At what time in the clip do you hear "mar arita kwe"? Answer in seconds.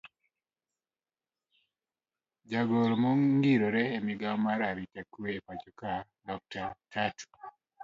4.45-5.27